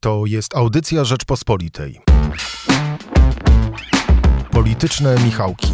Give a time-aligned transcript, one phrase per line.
[0.00, 2.00] To jest audycja Rzeczpospolitej.
[4.50, 5.72] Polityczne Michałki.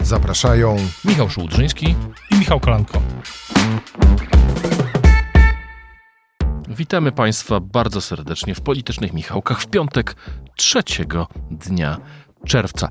[0.00, 1.94] Zapraszają Michał Szułdrzyński
[2.30, 3.02] i Michał Kolanko.
[6.68, 10.16] Witamy Państwa bardzo serdecznie w Politycznych Michałkach w piątek
[10.56, 11.96] trzeciego dnia
[12.46, 12.88] czerwca.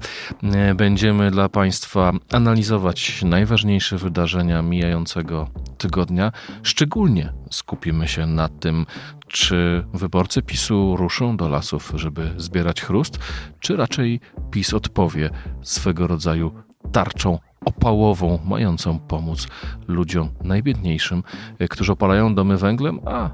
[0.75, 5.47] Będziemy dla Państwa analizować najważniejsze wydarzenia mijającego
[5.77, 6.31] tygodnia.
[6.63, 8.85] Szczególnie skupimy się na tym,
[9.31, 13.19] czy wyborcy PiSu ruszą do lasów, żeby zbierać chrust,
[13.59, 14.19] czy raczej
[14.51, 15.29] PiS odpowie
[15.61, 16.51] swego rodzaju
[16.91, 19.47] tarczą opałową, mającą pomóc
[19.87, 21.23] ludziom najbiedniejszym,
[21.69, 23.29] którzy opalają domy węglem, a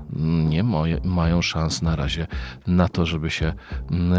[0.49, 2.27] nie moje, mają szans na razie
[2.67, 3.53] na to, żeby się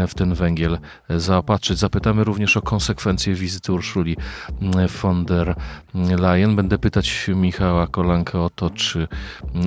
[0.07, 1.77] w ten węgiel zaopatrzyć.
[1.77, 4.17] Zapytamy również o konsekwencje wizyty Urszuli
[5.01, 5.55] von der
[5.93, 6.55] Leyen.
[6.55, 9.07] Będę pytać Michała Kolanka o to, czy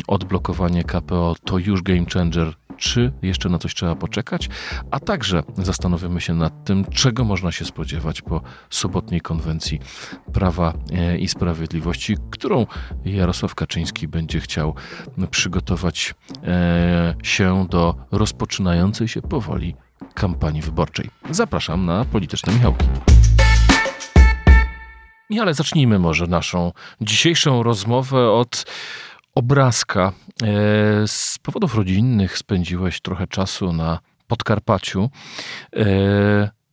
[0.07, 4.49] odblokowanie KPO to już game changer czy jeszcze na coś trzeba poczekać,
[4.91, 9.81] a także zastanowimy się nad tym, czego można się spodziewać po sobotniej konwencji
[10.33, 10.73] Prawa
[11.19, 12.67] i Sprawiedliwości, którą
[13.05, 14.75] Jarosław Kaczyński będzie chciał
[15.31, 16.15] przygotować
[17.23, 19.75] się do rozpoczynającej się powoli
[20.15, 21.11] kampanii wyborczej.
[21.31, 22.87] Zapraszam na polityczne Michałki.
[25.41, 28.65] Ale zacznijmy może naszą dzisiejszą rozmowę od
[29.35, 30.13] obrazka.
[31.07, 35.11] Z powodów rodzinnych spędziłeś trochę czasu na Podkarpaciu.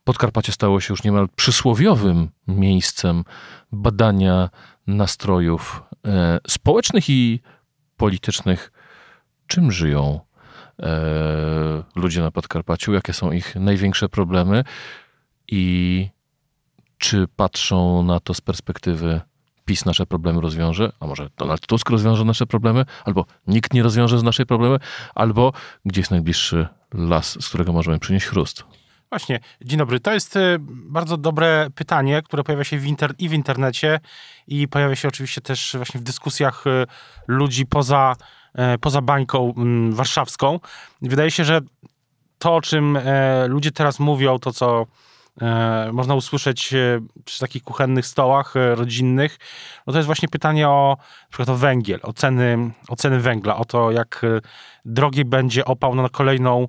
[0.09, 3.23] Podkarpacie stało się już niemal przysłowiowym miejscem
[3.71, 4.49] badania
[4.87, 5.83] nastrojów
[6.47, 7.39] społecznych i
[7.97, 8.71] politycznych.
[9.47, 10.19] Czym żyją
[11.95, 12.93] ludzie na Podkarpaciu?
[12.93, 14.63] Jakie są ich największe problemy?
[15.47, 16.07] I
[16.97, 19.21] czy patrzą na to z perspektywy
[19.65, 24.19] PiS nasze problemy rozwiąże, a może Donald Tusk rozwiąże nasze problemy, albo nikt nie rozwiąże
[24.19, 24.79] z naszej problemy,
[25.15, 25.53] albo
[25.85, 28.63] gdzie jest najbliższy las, z którego możemy przynieść chrust.
[29.11, 29.99] Właśnie, dzień dobry.
[29.99, 33.99] To jest bardzo dobre pytanie, które pojawia się w inter- i w internecie,
[34.47, 36.63] i pojawia się oczywiście też właśnie w dyskusjach
[37.27, 38.15] ludzi poza,
[38.81, 39.53] poza bańką
[39.89, 40.59] warszawską.
[41.01, 41.61] Wydaje się, że
[42.37, 42.97] to, o czym
[43.47, 44.85] ludzie teraz mówią, to co
[45.91, 46.73] można usłyszeć
[47.25, 49.37] przy takich kuchennych stołach rodzinnych,
[49.87, 53.57] no to jest właśnie pytanie o na przykład o węgiel, o ceny, o ceny węgla,
[53.57, 54.25] o to jak
[54.85, 56.67] drogi będzie opał na kolejną,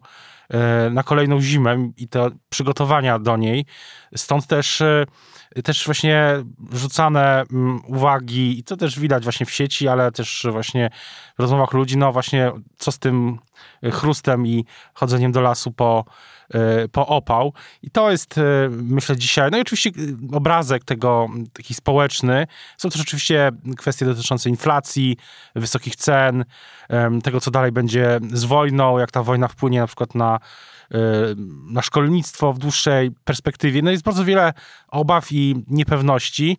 [0.91, 3.67] na kolejną zimę i te przygotowania do niej.
[4.17, 4.83] Stąd też
[5.65, 7.45] też właśnie rzucane
[7.87, 10.91] uwagi i to też widać właśnie w sieci, ale też właśnie
[11.39, 13.39] w rozmowach ludzi, no właśnie co z tym
[13.93, 16.05] chrustem i chodzeniem do lasu po,
[16.93, 17.53] po opał.
[17.83, 18.41] I to jest,
[18.71, 19.91] myślę, dzisiaj, no i oczywiście
[20.33, 22.47] obrazek tego, taki społeczny.
[22.77, 25.17] Są też oczywiście kwestie dotyczące inflacji,
[25.55, 26.45] wysokich cen,
[27.23, 30.41] tego, co dalej będzie z wojną, jak ta wojna wpłynie na przykład na
[31.71, 33.83] na szkolnictwo w dłuższej perspektywie.
[33.83, 34.53] No jest bardzo wiele
[34.89, 36.59] obaw i niepewności.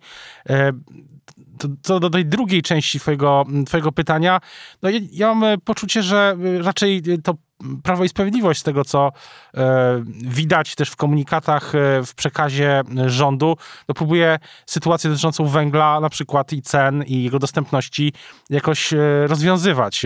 [1.81, 4.41] Co do tej drugiej części twojego, twojego pytania,
[4.81, 7.35] no ja, ja mam poczucie, że raczej to
[7.83, 9.11] Prawo i Sprawiedliwość, z tego co
[9.53, 13.57] e, widać też w komunikatach, e, w przekazie rządu,
[13.87, 18.13] no próbuje sytuację dotyczącą węgla na przykład i cen i jego dostępności
[18.49, 18.97] jakoś e,
[19.27, 20.05] rozwiązywać.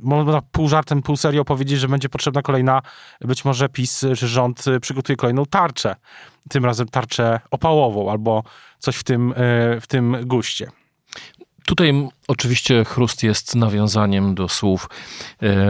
[0.00, 2.82] Można pół żartem, pół serio powiedzieć, że będzie potrzebna kolejna,
[3.20, 5.96] być może PiS czy rząd przygotuje kolejną tarczę.
[6.48, 8.42] Tym razem tarczę opałową albo
[8.78, 9.34] coś w tym,
[9.80, 10.70] w tym guście.
[11.66, 14.88] Tutaj oczywiście chrust jest nawiązaniem do słów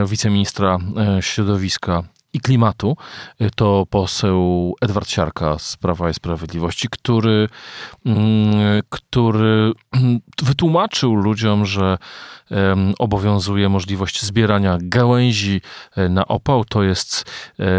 [0.06, 0.78] wiceministra
[1.21, 2.03] środowiska
[2.33, 2.97] i klimatu.
[3.55, 7.49] To poseł Edward Siarka z Prawa i Sprawiedliwości, który,
[8.89, 9.72] który
[10.43, 11.99] wytłumaczył ludziom, że
[12.99, 15.61] obowiązuje możliwość zbierania gałęzi
[16.11, 16.65] na opał.
[16.65, 17.25] To jest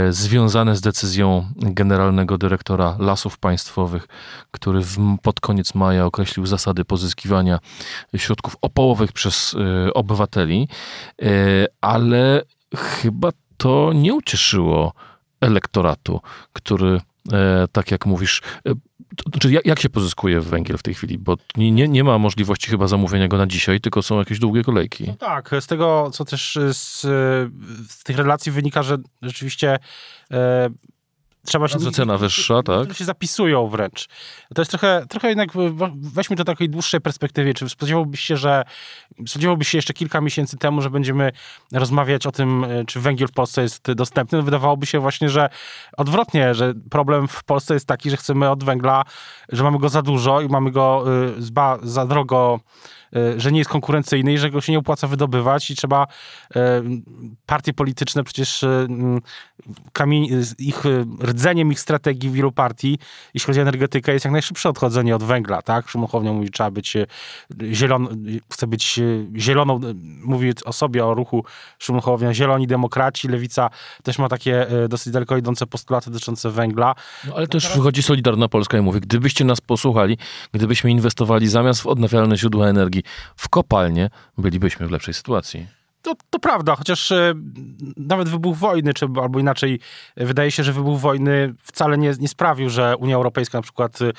[0.10, 4.08] związane z decyzją generalnego dyrektora lasów państwowych,
[4.52, 4.82] który
[5.22, 7.60] pod koniec maja określił zasady pozyskiwania
[8.18, 9.56] środków opałowych przez
[9.94, 10.68] obywateli,
[11.82, 12.42] ale
[12.76, 14.94] chyba to nie ucieszyło
[15.42, 16.22] elektoratu,
[16.54, 17.02] który,
[17.32, 18.74] e, tak jak mówisz, e,
[19.16, 21.18] to, znaczy jak, jak, się pozyskuje węgiel w tej chwili?
[21.18, 25.04] Bo nie, nie ma możliwości chyba zamówienia go na dzisiaj, tylko są jakieś długie kolejki.
[25.08, 27.02] No tak, z tego, co też z,
[27.92, 29.80] z tych relacji wynika, że rzeczywiście
[30.32, 30.70] e,
[31.46, 31.74] trzeba się...
[31.74, 32.94] Bardzo cena wyższa, tak?
[32.94, 34.08] się zapisują wręcz.
[34.56, 35.50] To jest trochę, trochę jednak,
[35.96, 37.54] weźmy to takiej dłuższej perspektywie.
[37.54, 38.64] Czy spodziewałbyś się, że
[39.28, 41.32] spodziewałbyś się jeszcze kilka miesięcy temu, że będziemy
[41.74, 44.38] rozmawiać o tym, czy węgiel w Polsce jest dostępny?
[44.38, 45.50] No wydawałoby się właśnie, że
[45.98, 49.04] odwrotnie, że problem w Polsce jest taki, że chcemy od węgla,
[49.50, 51.06] że mamy go za dużo i mamy go
[51.84, 52.70] za drogo e,
[53.38, 56.08] że nie jest konkurencyjny i że go się nie opłaca wydobywać i trzeba
[56.56, 56.82] e,
[57.46, 58.88] partie polityczne przecież e,
[59.94, 60.28] kamień,
[60.58, 60.84] ich
[61.24, 63.00] rdzeniem ich strategii wielu partii,
[63.34, 65.90] jeśli chodzi o energetykę, jest jak najszybsze odchodzenie od węgla, tak?
[65.90, 66.98] Szymon Hołownia mówi, trzeba być
[67.72, 68.08] zieloną,
[68.54, 69.00] chce być
[69.38, 69.80] zieloną,
[70.24, 71.46] mówi o sobie, o ruchu
[71.80, 73.70] Szymon Hołownia, zieloni demokraci, lewica
[74.04, 76.96] też ma takie dosyć daleko idące postulaty dotyczące węgla.
[77.28, 80.18] No, ale też wychodzi Solidarna Polska i mówi, gdybyście nas posłuchali,
[80.52, 82.99] gdybyśmy inwestowali zamiast w odnawialne źródła energii
[83.36, 85.79] w kopalnie, bylibyśmy w lepszej sytuacji.
[86.02, 87.34] To, to prawda, chociaż e,
[87.98, 89.80] nawet wybuch wojny, czy albo inaczej,
[90.16, 94.02] e, wydaje się, że wybuch wojny wcale nie, nie sprawił, że Unia Europejska na przykład
[94.02, 94.12] e,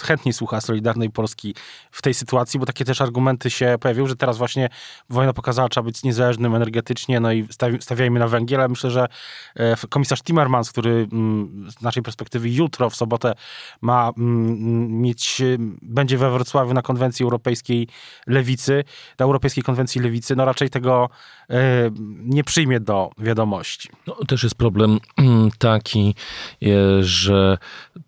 [0.00, 1.54] chętniej słucha Solidarnej Polski
[1.90, 4.68] w tej sytuacji, bo takie też argumenty się pojawiły, że teraz właśnie
[5.10, 7.46] wojna pokazała, trzeba być niezależnym energetycznie, no i
[7.80, 9.06] stawiajmy na węgiel, ale myślę, że
[9.90, 13.34] komisarz Timmermans, który mm, z naszej perspektywy jutro, w sobotę
[13.80, 15.42] ma mm, mieć,
[15.82, 17.88] będzie we Wrocławiu na konwencji europejskiej
[18.26, 18.84] lewicy,
[19.18, 21.27] na Europejskiej Konwencji Lewicy, no raczej tego E,
[22.24, 23.88] nie przyjmie do wiadomości.
[24.06, 26.14] No, też jest problem mm, taki,
[26.62, 26.68] e,
[27.02, 27.58] że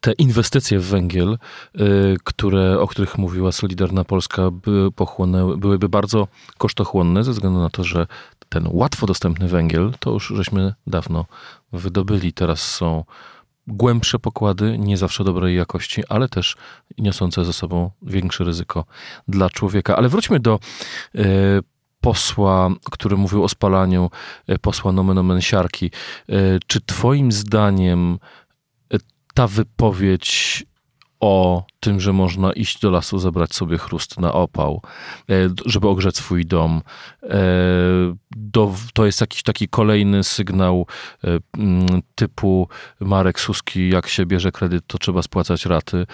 [0.01, 1.33] te inwestycje w węgiel,
[1.75, 1.79] e,
[2.25, 6.29] które, o których mówiła Solidarna Polska, by pochłonęły, byłyby bardzo
[6.59, 8.07] kosztochłonne ze względu na to, że
[8.49, 11.27] ten łatwo dostępny węgiel, to już żeśmy dawno
[11.73, 12.33] wydobyli.
[12.33, 13.05] Teraz są
[13.67, 16.57] głębsze pokłady, nie zawsze dobrej jakości, ale też
[16.99, 18.85] niosące ze sobą większe ryzyko
[19.29, 19.97] dla człowieka.
[19.97, 20.59] Ale wróćmy do
[22.01, 24.11] posła, który mówił o spalaniu,
[24.47, 25.91] e, posła nomen omen siarki.
[26.29, 26.33] E,
[26.67, 28.19] czy twoim zdaniem
[28.95, 28.99] e,
[29.35, 30.65] ta wypowiedź
[31.21, 34.83] o tym, że można iść do lasu, zebrać sobie chrust na opał,
[35.67, 36.83] żeby ogrzeć swój dom.
[38.95, 40.87] To jest jakiś taki kolejny sygnał
[42.15, 42.69] typu
[43.01, 46.07] Marek Suski, jak się bierze kredyt, to trzeba spłacać raty.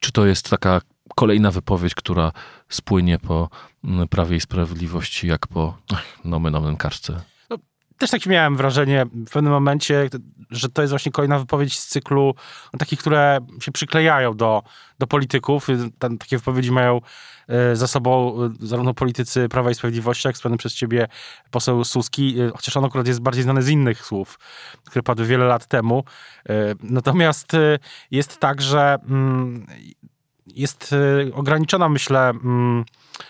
[0.00, 0.80] Czy to jest taka
[1.14, 2.32] kolejna wypowiedź, która
[2.68, 3.48] spłynie po
[3.84, 5.78] mm, Prawie i Sprawiedliwości, jak po
[6.24, 7.20] nomen omen karce.
[7.50, 7.56] No,
[7.98, 10.08] też takie miałem wrażenie w pewnym momencie,
[10.50, 12.34] że to jest właśnie kolejna wypowiedź z cyklu
[12.72, 14.62] no, takich, które się przyklejają do,
[14.98, 15.66] do polityków.
[15.98, 17.00] Tam, takie wypowiedzi mają
[17.48, 21.08] e, za sobą e, zarówno politycy Prawa i Sprawiedliwości, jak wspomniany przez ciebie
[21.50, 24.38] poseł Suski, e, chociaż on akurat jest bardziej znany z innych słów,
[24.84, 26.04] które padły wiele lat temu.
[26.82, 27.52] Natomiast
[28.10, 29.66] jest tak, że mm,
[30.46, 32.84] jest y, ograniczona, myślę, mm,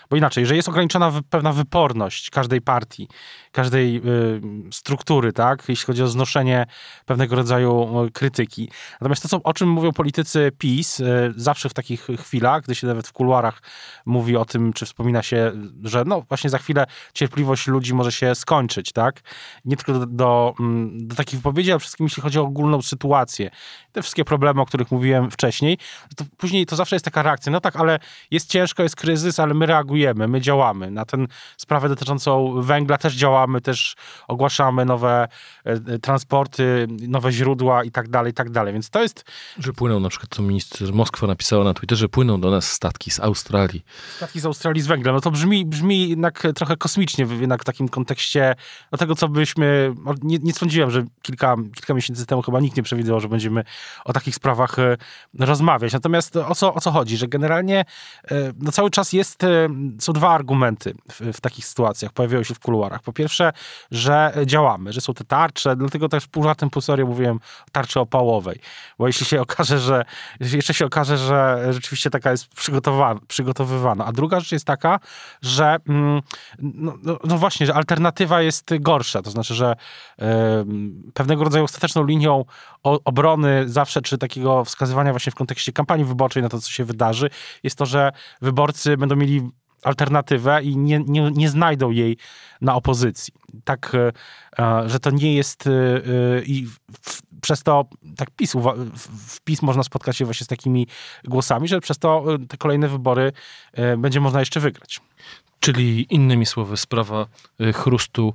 [0.09, 3.07] bo inaczej, że jest ograniczona pewna wyporność każdej partii,
[3.51, 6.65] każdej y, struktury, tak, jeśli chodzi o znoszenie
[7.05, 8.69] pewnego rodzaju y, krytyki.
[9.01, 11.01] Natomiast to, co, o czym mówią politycy PiS,
[11.35, 13.61] zawsze w takich chwilach, gdy się nawet w kuluarach
[14.05, 15.51] mówi o tym, czy wspomina się,
[15.83, 19.21] że no właśnie za chwilę cierpliwość ludzi może się skończyć, tak,
[19.65, 23.49] nie tylko do, do, mm, do takich wypowiedzi, ale wszystkim jeśli chodzi o ogólną sytuację.
[23.91, 25.77] Te wszystkie problemy, o których mówiłem wcześniej,
[26.15, 27.99] to później to zawsze jest taka reakcja, no tak, ale
[28.31, 30.91] jest ciężko, jest kryzys, ale my reagujemy, my działamy.
[30.91, 31.25] Na tę
[31.57, 33.95] sprawę dotyczącą węgla też działamy, też
[34.27, 35.27] ogłaszamy nowe
[35.63, 38.73] e, transporty, nowe źródła i tak dalej, i tak dalej.
[38.73, 39.25] Więc to jest...
[39.59, 43.19] Że płyną, na przykład to minister Moskwa napisała na Twitterze, płyną do nas statki z
[43.19, 43.85] Australii.
[44.17, 45.15] Statki z Australii z węglem.
[45.15, 48.55] No to brzmi, brzmi jednak trochę kosmicznie, jednak w takim kontekście
[48.91, 49.93] do tego, co byśmy...
[50.23, 53.63] Nie, nie sądziłem, że kilka, kilka miesięcy temu chyba nikt nie przewidywał, że będziemy
[54.05, 54.97] o takich sprawach e,
[55.39, 55.93] rozmawiać.
[55.93, 57.17] Natomiast o co, o co chodzi?
[57.17, 59.69] Że generalnie e, no cały czas jest, e,
[59.99, 63.01] są dwa argumenty w, w takich sytuacjach, pojawiają się w kuluarach.
[63.01, 63.53] Po pierwsze,
[63.91, 67.39] że działamy, że są te tarcze, dlatego też pół żartem, pół serio mówiłem
[67.71, 68.59] tarczy opałowej,
[68.97, 70.05] bo jeśli się okaże, że
[70.39, 72.47] jeszcze się okaże, że rzeczywiście taka jest
[73.27, 74.05] przygotowywana.
[74.05, 74.99] A druga rzecz jest taka,
[75.41, 76.21] że mm,
[76.59, 79.75] no, no, no właśnie, że alternatywa jest gorsza, to znaczy, że
[80.21, 80.25] y,
[81.13, 82.45] pewnego rodzaju ostateczną linią
[82.83, 87.29] obrony zawsze, czy takiego wskazywania właśnie w kontekście kampanii wyborczej na to, co się wydarzy,
[87.63, 88.11] jest to, że
[88.41, 89.41] wyborcy będą mieli
[89.83, 92.17] alternatywę i nie, nie, nie znajdą jej
[92.61, 93.33] na opozycji.
[93.63, 94.11] Tak, e,
[94.63, 95.71] e, że to nie jest e,
[96.45, 96.67] i
[97.41, 97.85] przez to
[98.17, 98.53] tak PiS,
[99.27, 100.87] w PiS można spotkać się właśnie z takimi
[101.23, 103.31] głosami, że przez to te kolejne wybory
[103.97, 105.01] będzie można jeszcze wygrać.
[105.59, 107.25] Czyli innymi słowy, sprawa
[107.73, 108.33] chrustu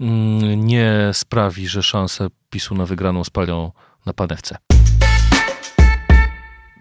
[0.00, 3.72] mm, nie sprawi, że szanse PiSu na wygraną spalią
[4.06, 4.69] na panewce.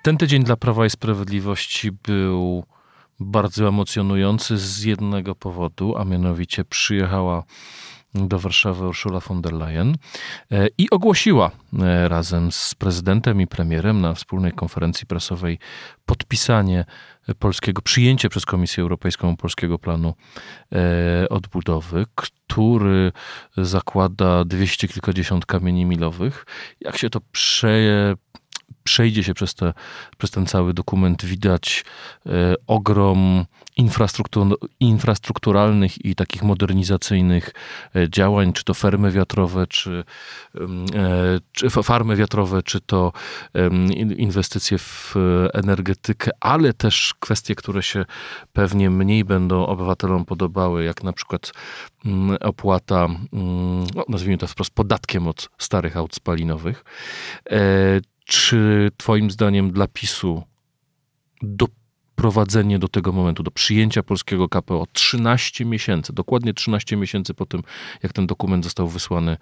[0.01, 2.63] Ten tydzień dla Prawa i Sprawiedliwości był
[3.19, 7.43] bardzo emocjonujący z jednego powodu, a mianowicie przyjechała
[8.13, 9.95] do Warszawy Ursula von der Leyen
[10.51, 15.59] e, i ogłosiła e, razem z prezydentem i premierem na wspólnej konferencji prasowej
[16.05, 16.85] podpisanie
[17.39, 20.13] polskiego, przyjęcie przez Komisję Europejską polskiego planu
[20.73, 23.11] e, odbudowy, który
[23.57, 26.45] zakłada dwieście kilkadziesiąt kamieni milowych.
[26.81, 28.15] Jak się to prze,
[28.89, 29.73] przejdzie się przez, te,
[30.17, 31.85] przez ten cały dokument, widać
[32.25, 33.45] e, ogrom
[33.77, 37.53] infrastruktur, infrastrukturalnych i takich modernizacyjnych
[37.95, 40.03] e, działań, czy to fermy wiatrowe, czy,
[40.95, 43.11] e, czy farmy wiatrowe, czy to
[44.17, 45.15] inwestycje w
[45.53, 48.05] energetykę, ale też kwestie, które się
[48.53, 51.51] pewnie mniej będą obywatelom podobały, jak na przykład
[52.05, 56.83] mm, opłata, mm, no, nazwijmy to wprost, podatkiem od starych aut spalinowych.
[58.29, 60.43] Czy Twoim zdaniem dla PiSu
[61.41, 67.63] doprowadzenie do tego momentu, do przyjęcia polskiego KPO 13 miesięcy, dokładnie 13 miesięcy po tym,
[68.03, 69.37] jak ten dokument został wysłany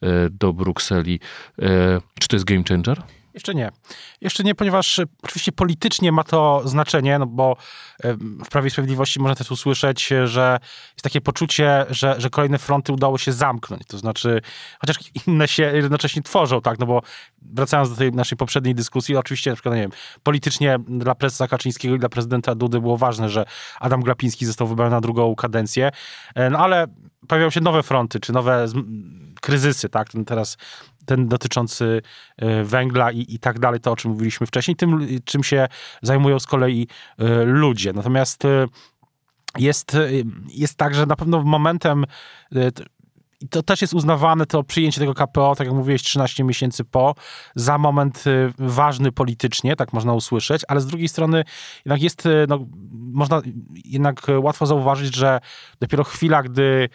[0.00, 1.20] e, do Brukseli,
[1.58, 3.02] e, czy to jest game changer?
[3.34, 3.70] Jeszcze nie.
[4.20, 7.56] Jeszcze nie, ponieważ e, oczywiście politycznie ma to znaczenie, no bo
[8.04, 10.58] e, w Prawie i Sprawiedliwości można też usłyszeć, że
[10.92, 13.82] jest takie poczucie, że, że kolejne fronty udało się zamknąć.
[13.86, 14.40] To znaczy,
[14.80, 17.02] chociaż inne się jednocześnie tworzą, tak, no bo
[17.42, 19.92] wracając do tej naszej poprzedniej dyskusji, oczywiście na przykład, nie wiem,
[20.22, 23.44] politycznie dla prezesa Kaczyńskiego i dla prezydenta Dudy było ważne, że
[23.80, 25.90] Adam Glapiński został wybrany na drugą kadencję,
[26.34, 26.86] e, no ale
[27.28, 28.66] pojawiają się nowe fronty, czy nowe
[29.40, 30.56] kryzysy, tak, teraz
[31.08, 32.02] ten dotyczący
[32.36, 35.68] e, węgla i, i tak dalej, to o czym mówiliśmy wcześniej, tym czym się
[36.02, 36.88] zajmują z kolei
[37.18, 37.92] e, ludzie.
[37.92, 38.66] Natomiast e,
[39.58, 39.96] jest,
[40.48, 42.04] jest tak, że na pewno momentem
[43.40, 47.14] i to też jest uznawane, to przyjęcie tego KPO, tak jak mówiłeś, 13 miesięcy po,
[47.54, 48.24] za moment
[48.58, 51.44] ważny politycznie, tak można usłyszeć, ale z drugiej strony
[51.84, 53.40] jednak jest, no, można
[53.84, 55.40] jednak łatwo zauważyć, że
[55.80, 56.88] dopiero chwila, gdy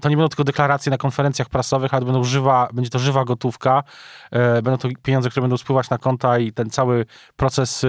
[0.00, 3.82] to nie będą tylko deklaracje na konferencjach prasowych, ale będą żywa, będzie to żywa gotówka,
[4.30, 7.86] e, będą to pieniądze, które będą spływać na konta i ten cały proces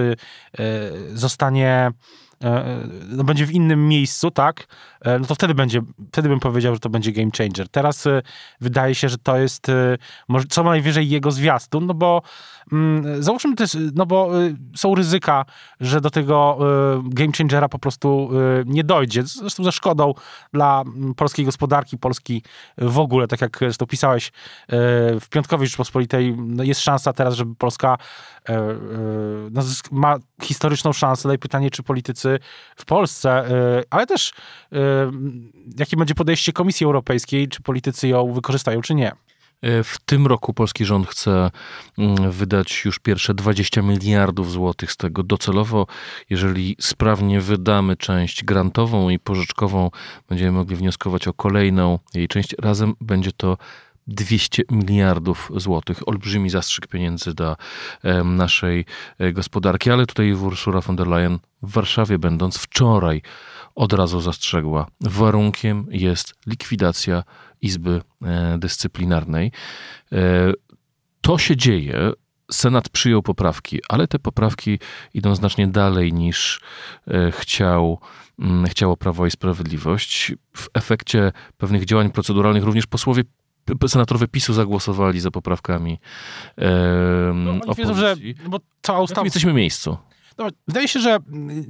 [1.14, 1.90] zostanie
[3.08, 4.66] no, będzie w innym miejscu, tak,
[5.00, 7.68] e, no to wtedy będzie, wtedy bym powiedział, że to będzie game changer.
[7.68, 8.22] Teraz e,
[8.60, 9.66] wydaje się, że to jest
[10.48, 12.22] co najwyżej jego zwiastun, no bo
[12.72, 14.30] mm, załóżmy też, no bo
[14.76, 15.44] są ryzyka,
[15.80, 16.58] że do tego
[17.04, 18.30] game changera po prostu
[18.66, 19.22] nie dojdzie.
[19.22, 20.14] Zresztą ze szkodą
[20.52, 22.42] dla mm, polskiej gospodarki, Polski
[22.78, 24.32] w ogóle, tak jak to pisałeś
[25.20, 27.98] w Piątkowej Rzeczpospolitej, no jest szansa teraz, żeby Polska
[29.50, 31.28] no, ma historyczną szansę.
[31.28, 32.27] Daj pytanie, czy politycy
[32.76, 34.32] w Polsce, y, ale też
[34.72, 34.76] y,
[35.78, 39.12] jakie będzie podejście Komisji Europejskiej, czy politycy ją wykorzystają, czy nie.
[39.64, 41.50] Y, w tym roku polski rząd chce
[41.98, 45.86] mm, wydać już pierwsze 20 miliardów złotych z tego docelowo.
[46.30, 49.90] Jeżeli sprawnie wydamy część grantową i pożyczkową,
[50.28, 52.54] będziemy mogli wnioskować o kolejną jej część.
[52.58, 53.56] Razem będzie to
[54.08, 56.08] 200 miliardów złotych.
[56.08, 57.56] Olbrzymi zastrzyk pieniędzy dla
[58.24, 58.84] naszej
[59.18, 63.22] e, gospodarki, ale tutaj Ursula von der Leyen w Warszawie będąc wczoraj
[63.74, 64.86] od razu zastrzegła.
[65.00, 67.24] Warunkiem jest likwidacja
[67.62, 69.52] Izby e, Dyscyplinarnej.
[70.12, 70.52] E,
[71.20, 72.12] to się dzieje.
[72.50, 74.78] Senat przyjął poprawki, ale te poprawki
[75.14, 76.60] idą znacznie dalej niż
[77.30, 78.00] chciał,
[78.38, 80.32] mm, chciało Prawo i Sprawiedliwość.
[80.56, 83.22] W efekcie pewnych działań proceduralnych również posłowie
[83.88, 85.98] senatorowie PiSu zagłosowali za poprawkami
[87.34, 87.84] no, opozycji.
[87.84, 88.16] Wiedzą, że,
[88.48, 89.24] bo cała ustawa...
[89.24, 89.96] jesteśmy w miejscu.
[90.38, 91.64] No, wydaje się, że mm,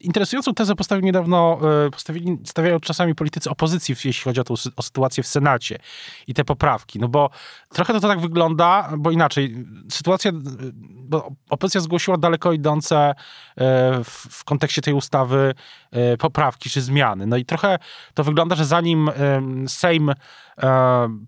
[0.00, 4.82] interesującą tezę postawił niedawno, e, postawili, stawiają czasami politycy opozycji, jeśli chodzi o, tą, o
[4.82, 5.78] sytuację w Senacie
[6.26, 6.98] i te poprawki.
[6.98, 7.30] No bo
[7.72, 9.54] trochę to, to tak wygląda, bo inaczej,
[9.90, 10.32] sytuacja,
[10.74, 13.14] bo opozycja zgłosiła daleko idące e,
[14.04, 15.54] w, w kontekście tej ustawy
[15.90, 17.26] e, poprawki czy zmiany.
[17.26, 17.78] No i trochę
[18.14, 19.10] to wygląda, że zanim
[19.68, 20.12] Sejm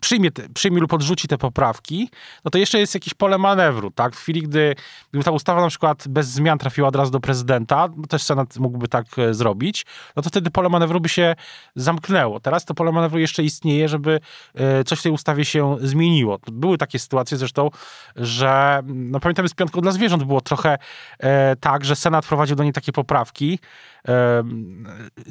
[0.00, 2.10] przyjmie, przyjmie lub odrzuci te poprawki,
[2.44, 4.16] no to jeszcze jest jakieś pole manewru, tak?
[4.16, 4.74] W chwili, gdy,
[5.10, 8.56] gdyby ta ustawa na przykład bez zmian trafiła od razu do prezydenta, bo też Senat
[8.56, 11.36] mógłby tak e, zrobić, no to wtedy pole manewru by się
[11.76, 12.40] zamknęło.
[12.40, 14.20] Teraz to pole manewru jeszcze istnieje, żeby
[14.54, 16.38] e, coś w tej ustawie się zmieniło.
[16.52, 17.70] Były takie sytuacje zresztą,
[18.16, 20.78] że no pamiętamy z piątką dla zwierząt było trochę
[21.18, 23.58] e, tak, że Senat prowadził do niej takie poprawki,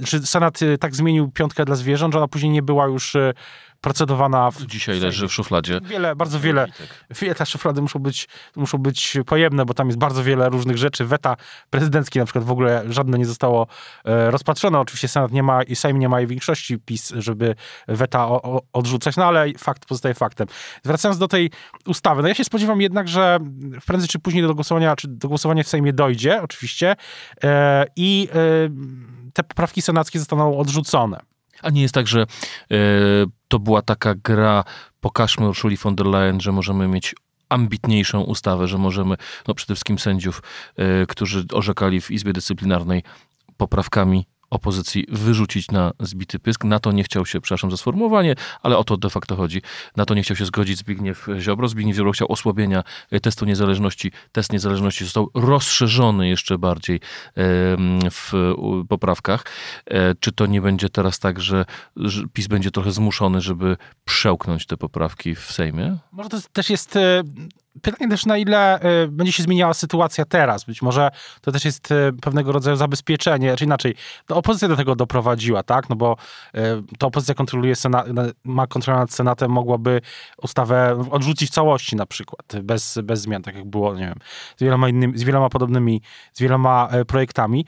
[0.03, 3.15] że Senat tak zmienił piątkę dla zwierząt, że ona później nie była już
[3.85, 4.51] procedowana.
[4.51, 5.79] W, Dzisiaj leży w szufladzie.
[5.83, 6.67] Wiele, bardzo wiele.
[7.21, 11.05] Wiele te szuflady muszą być, muszą być pojemne, bo tam jest bardzo wiele różnych rzeczy.
[11.05, 11.35] Weta
[11.69, 13.67] prezydenckie na przykład w ogóle żadne nie zostało
[14.05, 14.79] e, rozpatrzone.
[14.79, 17.55] Oczywiście Senat nie ma i Sejm nie ma większości PiS, żeby
[17.87, 20.47] weta o, o, odrzucać, no ale fakt pozostaje faktem.
[20.85, 21.51] Wracając do tej
[21.87, 23.39] ustawy, no ja się spodziewam jednak, że
[23.85, 26.95] prędzej czy później do głosowania, czy do głosowania w Sejmie dojdzie, oczywiście,
[27.43, 28.64] e, i e,
[29.33, 31.19] te poprawki senackie zostaną odrzucone.
[31.61, 32.25] A nie jest tak, że e,
[33.47, 34.63] to była taka gra,
[35.01, 37.15] pokażmy Urszuli von der Leyen, że możemy mieć
[37.49, 39.15] ambitniejszą ustawę, że możemy,
[39.47, 40.41] no przede wszystkim sędziów,
[40.77, 43.03] e, którzy orzekali w Izbie Dyscyplinarnej
[43.57, 46.63] poprawkami opozycji wyrzucić na zbity pysk.
[46.63, 49.61] Na to nie chciał się, przepraszam za sformułowanie, ale o to de facto chodzi.
[49.95, 51.67] Na to nie chciał się zgodzić Zbigniew Ziobro.
[51.67, 52.83] Zbigniew Ziobro chciał osłabienia
[53.21, 54.11] testu niezależności.
[54.31, 56.99] Test niezależności został rozszerzony jeszcze bardziej
[58.11, 58.53] w
[58.89, 59.45] poprawkach.
[59.85, 61.65] E, czy to nie będzie teraz tak, że
[62.33, 65.97] PiS będzie trochę zmuszony, żeby przełknąć te poprawki w Sejmie?
[66.11, 67.23] Może to też jest e,
[67.81, 70.63] Pytanie też, na ile y, będzie się zmieniała sytuacja teraz.
[70.63, 73.95] Być może to też jest y, pewnego rodzaju zabezpieczenie, czy inaczej,
[74.29, 75.89] opozycja do tego doprowadziła, tak?
[75.89, 76.17] No bo
[76.55, 76.59] y,
[76.99, 78.07] to opozycja kontroluje Senat,
[78.43, 80.01] ma kontrolę nad Senatem, mogłaby
[80.43, 84.19] ustawę odrzucić w całości na przykład, bez, bez zmian, tak jak było, nie wiem,
[84.57, 86.01] z wieloma innymi, z wieloma podobnymi,
[86.33, 87.65] z wieloma projektami.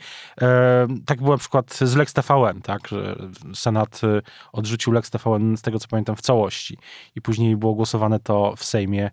[1.06, 2.80] Tak było na przykład z Lex TVN, tak?
[3.54, 4.00] Senat
[4.52, 6.78] odrzucił Lex TVN, z tego co pamiętam, w całości.
[7.16, 9.10] I później było głosowane to w Sejmie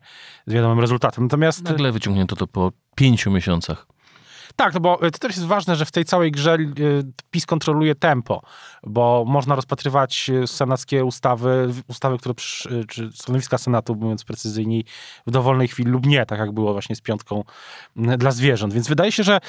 [0.47, 1.23] z wiadomym rezultatem.
[1.23, 1.63] Natomiast...
[1.63, 3.87] Nagle wyciągnięto to po pięciu miesiącach.
[4.55, 7.45] Tak, no bo y, to też jest ważne, że w tej całej grze y, PiS
[7.45, 8.41] kontroluje tempo,
[8.83, 12.33] bo można rozpatrywać y, senackie ustawy, ustawy, które,
[12.87, 14.85] czy stanowiska Senatu, mówiąc precyzyjniej,
[15.27, 17.43] w dowolnej chwili lub nie, tak jak było właśnie z piątką
[17.95, 18.73] dla zwierząt.
[18.73, 19.39] Więc wydaje się, że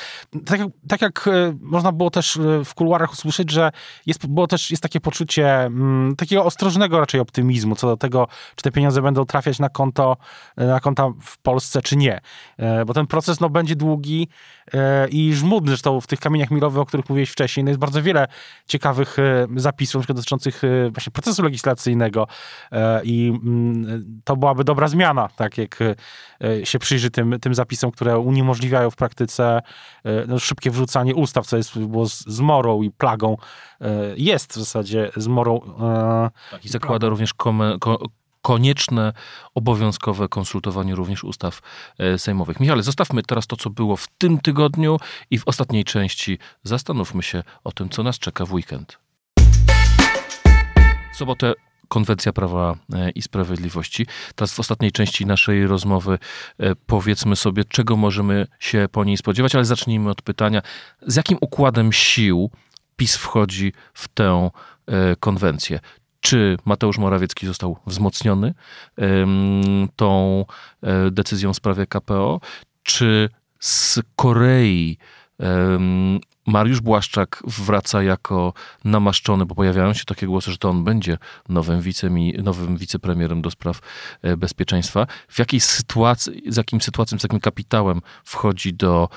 [0.47, 1.29] tak, tak jak
[1.61, 3.73] można było też w kuluarach usłyszeć, że
[4.07, 8.63] jest, było też, jest takie poczucie m, takiego ostrożnego raczej optymizmu co do tego, czy
[8.63, 10.17] te pieniądze będą trafiać na konto,
[10.57, 12.21] na konta w Polsce, czy nie.
[12.57, 14.29] E, bo ten proces no, będzie długi,
[14.75, 14.79] E,
[15.11, 15.69] i żmudny.
[15.71, 18.27] Zresztą w tych kamieniach milowych, o których mówiłeś wcześniej, no jest bardzo wiele
[18.67, 22.27] ciekawych e, zapisów, dotyczących e, właśnie procesu legislacyjnego
[23.05, 25.79] i mm, to byłaby dobra zmiana, tak jak
[26.65, 29.63] się przyjrzy tym, tym zapisom, które uniemożliwiają w praktyce
[30.29, 33.37] no, szybkie wrzucanie ustaw, co jest, było zmorą i plagą.
[34.17, 35.61] Jest w zasadzie zmorą.
[36.51, 37.35] Tak, I zakłada również
[38.47, 39.13] konieczne,
[39.55, 41.61] obowiązkowe konsultowanie również ustaw
[41.99, 42.61] e, sejmowych.
[42.61, 44.99] Michale, zostawmy teraz to, co było w tym tygodniu
[45.31, 48.99] i w ostatniej części zastanówmy się o tym, co nas czeka w weekend.
[51.13, 51.53] W sobotę
[51.89, 54.07] Konwencja Prawa e, i Sprawiedliwości.
[54.35, 56.19] Teraz w ostatniej części naszej rozmowy
[56.59, 60.63] e, powiedzmy sobie, czego możemy się po niej spodziewać, ale zacznijmy od pytania,
[61.07, 62.51] z jakim układem sił
[62.97, 64.51] PiS wchodzi w tę
[65.21, 65.81] konwencję?
[66.27, 68.55] Czy Mateusz Morawiecki został wzmocniony
[69.97, 70.45] tą
[70.83, 72.41] e, decyzją w sprawie KPO,
[72.83, 73.29] czy
[73.61, 74.99] z Korei
[76.47, 78.53] Mariusz Błaszczak wraca jako
[78.85, 83.51] namaszczony, bo pojawiają się takie głosy, że to on będzie nowym, wicemi, nowym wicepremierem do
[83.51, 83.81] spraw
[84.23, 85.07] e, bezpieczeństwa.
[85.29, 89.09] W jakiej sytuacji, z jakim sytuacją, z jakim kapitałem wchodzi do,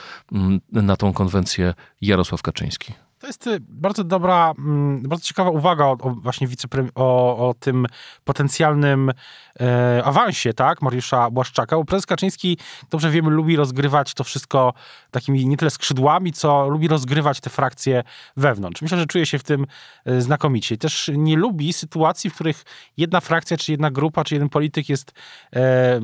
[0.72, 2.94] na tą konwencję Jarosław Kaczyński?
[3.20, 7.54] To jest y, bardzo dobra, mm, bardzo ciekawa uwaga o, o właśnie wicepremier, o, o
[7.54, 7.86] tym
[8.24, 9.12] potencjalnym
[9.62, 12.58] e, awansie, tak, Mariusza Błaszczaka, bo prezes Kaczyński,
[12.90, 14.74] dobrze wiemy, lubi rozgrywać to wszystko
[15.12, 18.04] takimi nie tyle skrzydłami, co lubi rozgrywać te frakcje
[18.38, 18.82] wewnątrz.
[18.82, 19.66] Myślę, że czuje się w tym
[20.06, 20.78] e, znakomicie.
[20.78, 22.64] Też nie lubi sytuacji, w których
[22.98, 25.12] jedna frakcja, czy jedna grupa, czy jeden polityk jest,
[25.56, 26.00] e,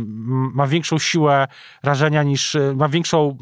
[0.53, 1.47] ma większą siłę
[1.83, 3.37] rażenia niż, e, ma większą,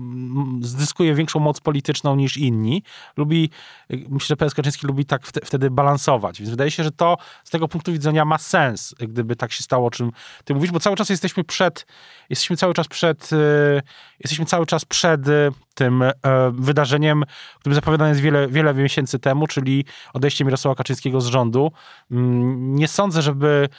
[0.62, 2.84] zyskuje większą moc polityczną niż inni.
[3.18, 3.50] Lubi
[3.90, 6.40] myślę, że prezes Kaczyński lubi tak wtedy balansować.
[6.40, 9.88] Więc wydaje się, że to z tego punktu widzenia ma sens, gdyby tak się stało,
[9.88, 10.12] o czym
[10.44, 11.86] ty mówisz, bo cały czas jesteśmy przed,
[12.30, 13.82] jesteśmy cały czas przed, y,
[14.20, 16.14] jesteśmy cały czas przed y, tym e,
[16.54, 17.24] wydarzeniem,
[17.60, 21.72] którym zapowiadane jest wiele, wiele miesięcy temu, czyli odejście Mirosława Kaczyńskiego z rządu.
[22.12, 23.70] Mm, nie sądzę, żeby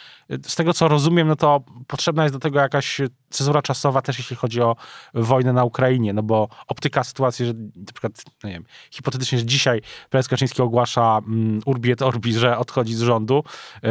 [0.46, 3.00] z tego co rozumiem, no to potrzebna jest do tego jakaś
[3.34, 4.76] cezura czasowa też jeśli chodzi o
[5.14, 9.44] wojnę na Ukrainie, no bo optyka sytuacji, że na przykład, no nie wiem, hipotetycznie, że
[9.44, 13.44] dzisiaj prezes Kaczyński ogłasza um, urbi et orbi, że odchodzi z rządu,
[13.76, 13.88] y,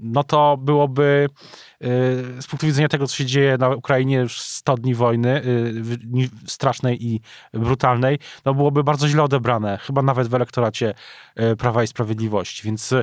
[0.00, 1.28] no to byłoby
[1.82, 1.86] y,
[2.42, 7.06] z punktu widzenia tego, co się dzieje na Ukrainie już 100 dni wojny, y, strasznej
[7.06, 7.20] i
[7.52, 10.94] brutalnej, no byłoby bardzo źle odebrane, chyba nawet w elektoracie
[11.58, 12.94] Prawa i Sprawiedliwości, więc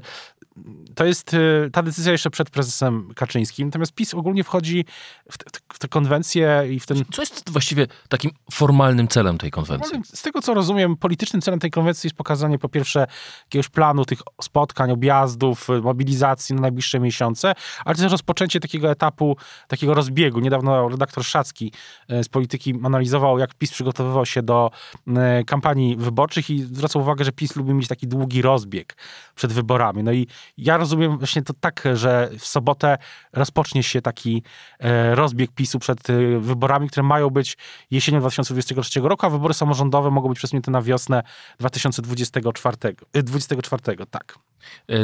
[0.95, 4.85] to jest y, ta decyzja jeszcze przed prezesem Kaczyńskim, natomiast PiS ogólnie wchodzi
[5.31, 7.03] w, te, w tę konwencję i w ten...
[7.11, 9.99] Co jest właściwie takim formalnym celem tej konwencji?
[10.03, 13.07] Z tego, co rozumiem, politycznym celem tej konwencji jest pokazanie po pierwsze
[13.43, 17.53] jakiegoś planu tych spotkań, objazdów, mobilizacji na najbliższe miesiące,
[17.85, 19.37] ale też rozpoczęcie takiego etapu,
[19.67, 20.39] takiego rozbiegu.
[20.39, 21.71] Niedawno redaktor Szacki
[22.11, 24.71] y, z Polityki analizował, jak PiS przygotowywał się do
[25.07, 25.11] y,
[25.45, 28.97] kampanii wyborczych i zwracał uwagę, że PiS lubi mieć taki długi rozbieg
[29.35, 30.03] przed wyborami.
[30.03, 32.97] No i ja rozumiem właśnie to tak, że w sobotę
[33.33, 34.43] rozpocznie się taki
[34.79, 37.57] e, rozbieg PiSu przed e, wyborami, które mają być
[37.91, 41.23] jesienią 2023 roku, a wybory samorządowe mogą być przesunięte na wiosnę
[41.59, 42.77] 2024.
[43.13, 44.35] 24, e, tak.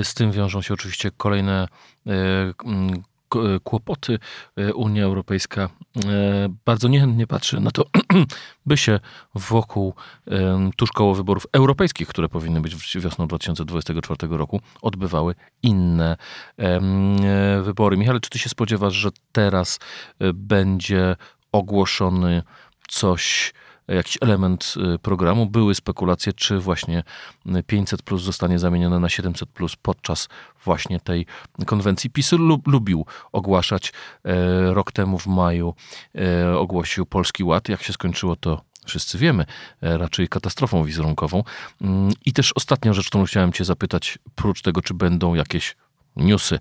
[0.03, 1.67] Z tym wiążą się oczywiście kolejne
[3.63, 4.19] kłopoty.
[4.75, 5.69] Unia Europejska
[6.65, 7.85] bardzo niechętnie patrzy na to,
[8.65, 8.99] by się
[9.35, 9.93] wokół
[10.75, 16.17] tuż koło wyborów europejskich, które powinny być wiosną 2024 roku, odbywały inne
[17.61, 17.97] wybory.
[17.97, 19.79] Michale, czy ty się spodziewasz, że teraz
[20.33, 21.15] będzie
[21.51, 22.43] ogłoszony
[22.87, 23.53] coś
[23.87, 25.45] jakiś element y, programu.
[25.45, 27.03] Były spekulacje, czy właśnie
[27.67, 30.29] 500 plus zostanie zamienione na 700 plus podczas
[30.65, 31.25] właśnie tej
[31.65, 32.09] konwencji.
[32.09, 32.31] PiS
[32.65, 33.93] lubił ogłaszać.
[34.25, 35.73] E, rok temu w maju
[36.15, 37.69] e, ogłosił Polski Ład.
[37.69, 39.45] Jak się skończyło to wszyscy wiemy,
[39.81, 41.43] e, raczej katastrofą wizerunkową.
[41.81, 45.75] Mm, I też ostatnia rzecz, którą chciałem Cię zapytać, prócz tego, czy będą jakieś
[46.15, 46.59] newsy.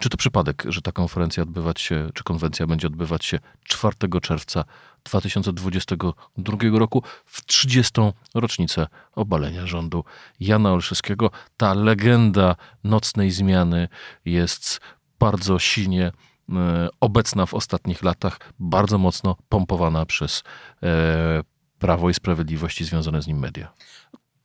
[0.00, 4.64] Czy to przypadek, że ta konferencja odbywać się, czy konwencja będzie odbywać się 4 czerwca
[5.04, 7.92] 2022 roku w 30.
[8.34, 10.04] rocznicę obalenia rządu
[10.40, 11.30] Jana Olszewskiego.
[11.56, 13.88] Ta legenda nocnej zmiany
[14.24, 14.80] jest
[15.18, 16.12] bardzo silnie
[16.52, 20.42] e, obecna w ostatnich latach, bardzo mocno pompowana przez
[20.82, 21.42] e,
[21.78, 23.72] Prawo i Sprawiedliwość i związane z nim media.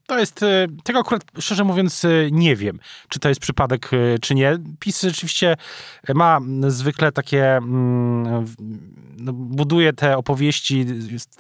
[0.08, 4.20] To jest, e, tego akurat szczerze mówiąc e, nie wiem, czy to jest przypadek, e,
[4.20, 4.58] czy nie.
[4.80, 5.56] PiS rzeczywiście
[6.14, 8.46] ma zwykle takie, mm,
[9.18, 10.86] no, buduje te opowieści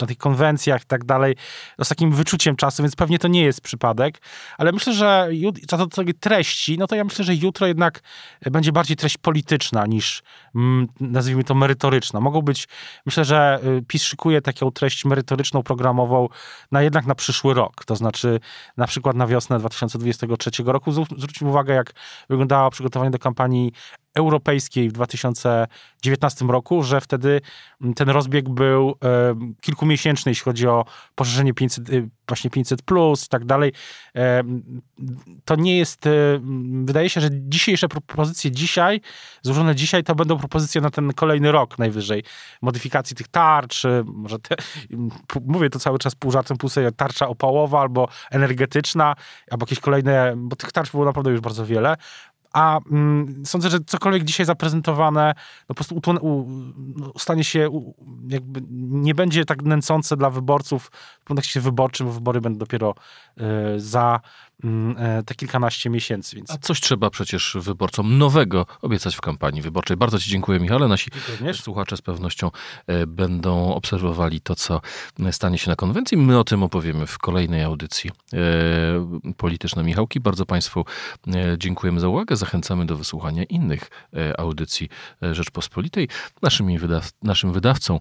[0.02, 1.36] na tych konwencjach i tak dalej
[1.84, 4.22] z takim wyczuciem czasu, więc pewnie to nie jest przypadek,
[4.58, 5.30] ale myślę, że
[5.78, 8.02] do tej treści, no to ja myślę, że jutro jednak
[8.52, 10.24] będzie bardziej treść polityczna niż
[10.56, 12.20] mm, nazwijmy to merytoryczna.
[12.20, 12.68] Mogą być,
[13.06, 16.28] myślę, że PiS szykuje taką treść merytoryczną, programową
[16.72, 18.40] na jednak na przyszły rok, to znaczy
[18.78, 20.92] na przykład na wiosnę 2023 roku.
[20.92, 21.94] Zwróćmy uwagę, jak
[22.30, 23.72] wyglądało przygotowanie do kampanii
[24.16, 27.42] europejskiej w 2019 roku, że wtedy
[27.82, 28.96] mm, ten rozbieg był
[29.62, 33.74] kilkumiesięczny, jeśli chodzi o poszerzenie 500, y, właśnie 500 plus i tak dalej.
[35.46, 36.12] To nie jest, e,
[36.84, 39.02] wydaje się, że dzisiejsze propozycje dzisiaj,
[39.42, 42.24] złożone dzisiaj, to będą propozycje na ten kolejny rok najwyżej.
[42.62, 44.56] Modyfikacji tych tarcz, może te,
[45.46, 49.16] mówię to cały czas pół żartem, pół serio, tarcza opałowa albo energetyczna,
[49.52, 51.96] albo jakieś kolejne, bo tych tarcz było naprawdę już bardzo wiele
[52.56, 55.34] a mm, sądzę, że cokolwiek dzisiaj zaprezentowane
[55.70, 57.94] no po prostu no, stanie się u,
[58.28, 60.92] jakby nie będzie tak nęcące dla wyborców
[61.22, 62.96] w kontekście wyborczym, bo wybory będą dopiero
[63.76, 64.20] y, za
[65.26, 66.36] te kilkanaście miesięcy.
[66.36, 66.52] Więc...
[66.52, 69.98] A coś trzeba przecież wyborcom nowego obiecać w kampanii wyborczej.
[69.98, 70.88] Bardzo Ci dziękuję, Michale.
[70.88, 71.12] Nasi
[71.54, 72.52] słuchacze z pewnością
[72.88, 74.82] e, będą obserwowali to, co
[75.32, 76.18] stanie się na konwencji.
[76.18, 80.20] My o tym opowiemy w kolejnej audycji e, Polityczne Michałki.
[80.20, 80.86] Bardzo Państwu
[81.58, 82.36] dziękujemy za uwagę.
[82.36, 83.90] Zachęcamy do wysłuchania innych
[84.38, 84.90] audycji
[85.22, 86.08] Rzeczpospolitej.
[86.42, 88.00] Naszym, wydaw naszym wydawcą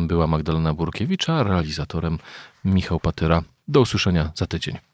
[0.00, 2.18] była Magdalena Burkiewicz, a realizatorem
[2.64, 3.42] Michał Patyra.
[3.68, 4.93] Do usłyszenia za tydzień.